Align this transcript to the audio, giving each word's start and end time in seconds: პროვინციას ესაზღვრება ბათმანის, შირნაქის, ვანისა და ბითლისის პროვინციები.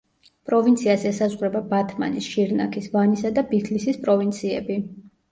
პროვინციას 0.49 1.03
ესაზღვრება 1.09 1.59
ბათმანის, 1.73 2.29
შირნაქის, 2.35 2.87
ვანისა 2.95 3.31
და 3.35 3.43
ბითლისის 3.51 4.01
პროვინციები. 4.07 4.79